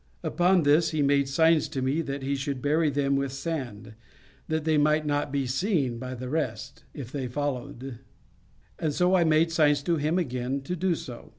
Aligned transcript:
Upon 0.23 0.63
this 0.63 0.89
he 0.89 1.03
made 1.03 1.29
signs 1.29 1.67
to 1.69 1.79
me 1.79 2.01
that 2.01 2.23
he 2.23 2.35
should 2.35 2.59
bury 2.59 2.89
them 2.89 3.15
with 3.15 3.31
sand, 3.31 3.93
that 4.47 4.63
they 4.65 4.75
might 4.75 5.05
not 5.05 5.31
be 5.31 5.45
seen 5.45 5.99
by 5.99 6.15
the 6.15 6.27
rest, 6.27 6.83
if 6.95 7.11
they 7.11 7.27
followed; 7.27 7.99
and 8.79 8.95
so 8.95 9.13
I 9.13 9.23
made 9.23 9.51
signs 9.51 9.83
to 9.83 9.97
him 9.97 10.17
again 10.17 10.61
to 10.61 10.75
do 10.75 10.95
so. 10.95 11.29